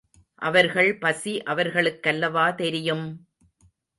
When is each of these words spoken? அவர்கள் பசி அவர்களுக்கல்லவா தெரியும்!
அவர்கள் 0.41 0.97
பசி 0.97 1.33
அவர்களுக்கல்லவா 1.45 2.55
தெரியும்! 2.55 3.05